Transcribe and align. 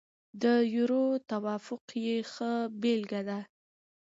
د 0.41 0.43
یورو 0.75 1.03
توافق 1.31 1.83
یې 2.05 2.17
ښه 2.31 2.51
بېلګه 2.81 3.21
ده. 3.29 3.39